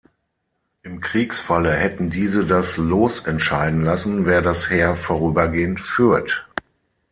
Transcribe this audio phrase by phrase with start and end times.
[0.81, 6.47] Im Kriegsfalle hätten diese das Los entscheiden lassen, wer das Heer vorübergehend führt.